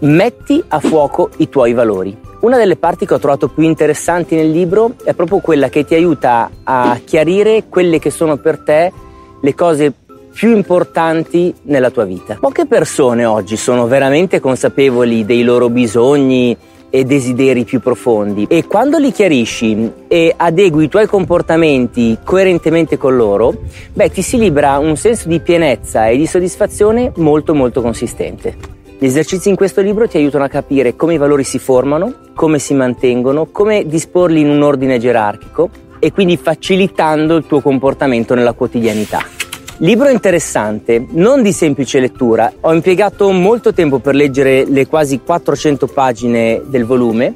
Metti 0.00 0.62
a 0.68 0.80
fuoco 0.80 1.30
i 1.38 1.48
tuoi 1.48 1.72
valori. 1.72 2.16
Una 2.40 2.58
delle 2.58 2.76
parti 2.76 3.06
che 3.06 3.14
ho 3.14 3.18
trovato 3.18 3.48
più 3.48 3.62
interessanti 3.62 4.36
nel 4.36 4.50
libro 4.50 4.92
è 5.04 5.14
proprio 5.14 5.38
quella 5.38 5.68
che 5.68 5.84
ti 5.84 5.94
aiuta 5.94 6.50
a 6.62 7.00
chiarire 7.02 7.64
quelle 7.68 7.98
che 7.98 8.10
sono 8.10 8.36
per 8.36 8.58
te 8.58 8.92
le 9.40 9.54
cose 9.54 9.92
più 10.32 10.54
importanti 10.54 11.54
nella 11.62 11.90
tua 11.90 12.04
vita. 12.04 12.36
Poche 12.38 12.66
persone 12.66 13.24
oggi 13.24 13.56
sono 13.56 13.86
veramente 13.86 14.38
consapevoli 14.38 15.24
dei 15.24 15.42
loro 15.42 15.70
bisogni, 15.70 16.54
e 16.96 17.04
desideri 17.04 17.64
più 17.64 17.80
profondi 17.80 18.46
e 18.48 18.66
quando 18.66 18.96
li 18.96 19.12
chiarisci 19.12 19.92
e 20.08 20.32
adegui 20.34 20.84
i 20.84 20.88
tuoi 20.88 21.06
comportamenti 21.06 22.16
coerentemente 22.24 22.96
con 22.96 23.14
loro, 23.16 23.54
beh, 23.92 24.10
ti 24.10 24.22
si 24.22 24.38
libera 24.38 24.78
un 24.78 24.96
senso 24.96 25.28
di 25.28 25.40
pienezza 25.40 26.06
e 26.06 26.16
di 26.16 26.26
soddisfazione 26.26 27.12
molto 27.16 27.54
molto 27.54 27.82
consistente. 27.82 28.56
Gli 28.98 29.04
esercizi 29.04 29.50
in 29.50 29.56
questo 29.56 29.82
libro 29.82 30.08
ti 30.08 30.16
aiutano 30.16 30.44
a 30.44 30.48
capire 30.48 30.96
come 30.96 31.12
i 31.12 31.18
valori 31.18 31.44
si 31.44 31.58
formano, 31.58 32.14
come 32.34 32.58
si 32.58 32.72
mantengono, 32.72 33.48
come 33.52 33.84
disporli 33.86 34.40
in 34.40 34.48
un 34.48 34.62
ordine 34.62 34.98
gerarchico 34.98 35.68
e 35.98 36.12
quindi 36.12 36.38
facilitando 36.38 37.36
il 37.36 37.44
tuo 37.46 37.60
comportamento 37.60 38.34
nella 38.34 38.54
quotidianità. 38.54 39.45
Libro 39.80 40.08
interessante, 40.08 41.04
non 41.10 41.42
di 41.42 41.52
semplice 41.52 42.00
lettura. 42.00 42.50
Ho 42.60 42.72
impiegato 42.72 43.30
molto 43.30 43.74
tempo 43.74 43.98
per 43.98 44.14
leggere 44.14 44.64
le 44.64 44.86
quasi 44.86 45.20
400 45.20 45.86
pagine 45.88 46.62
del 46.64 46.86
volume. 46.86 47.34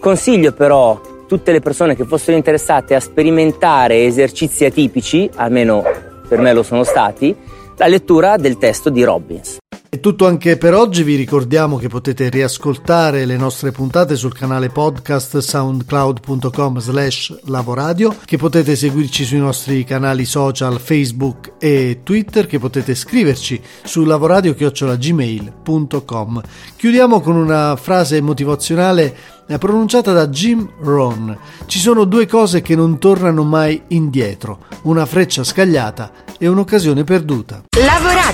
Consiglio 0.00 0.50
però 0.50 1.00
tutte 1.28 1.52
le 1.52 1.60
persone 1.60 1.94
che 1.94 2.04
fossero 2.04 2.36
interessate 2.36 2.96
a 2.96 3.00
sperimentare 3.00 4.04
esercizi 4.04 4.64
atipici, 4.64 5.30
almeno 5.36 5.84
per 6.26 6.40
me 6.40 6.52
lo 6.52 6.64
sono 6.64 6.82
stati, 6.82 7.32
la 7.76 7.86
lettura 7.86 8.36
del 8.36 8.58
testo 8.58 8.90
di 8.90 9.04
Robbins. 9.04 9.58
È 9.88 10.00
tutto 10.00 10.26
anche 10.26 10.56
per 10.56 10.74
oggi, 10.74 11.04
vi 11.04 11.14
ricordiamo 11.14 11.76
che 11.76 11.86
potete 11.88 12.28
riascoltare 12.28 13.24
le 13.24 13.36
nostre 13.36 13.70
puntate 13.70 14.16
sul 14.16 14.34
canale 14.34 14.68
podcast 14.68 15.38
soundcloud.com 15.38 16.80
slash 16.80 17.42
lavoradio, 17.44 18.16
che 18.24 18.36
potete 18.36 18.74
seguirci 18.74 19.24
sui 19.24 19.38
nostri 19.38 19.84
canali 19.84 20.24
social 20.24 20.80
Facebook 20.80 21.52
e 21.60 22.00
Twitter, 22.02 22.46
che 22.46 22.58
potete 22.58 22.96
scriverci 22.96 23.62
su 23.84 24.02
lavoradio.gmail.com. 24.04 26.42
Chiudiamo 26.76 27.20
con 27.20 27.36
una 27.36 27.76
frase 27.76 28.20
motivazionale 28.20 29.16
pronunciata 29.58 30.12
da 30.12 30.26
Jim 30.26 30.68
Rohn. 30.80 31.38
Ci 31.66 31.78
sono 31.78 32.02
due 32.04 32.26
cose 32.26 32.60
che 32.60 32.74
non 32.74 32.98
tornano 32.98 33.44
mai 33.44 33.80
indietro, 33.88 34.64
una 34.82 35.06
freccia 35.06 35.44
scagliata 35.44 36.10
e 36.38 36.48
un'occasione 36.48 37.04
perduta. 37.04 37.62